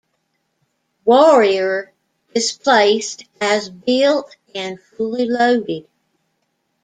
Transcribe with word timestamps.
"Warrior" 1.05 1.93
displaced 2.33 3.25
as 3.39 3.69
built 3.69 4.35
and 4.55 4.81
fully 4.81 5.27
loaded. 5.29 5.85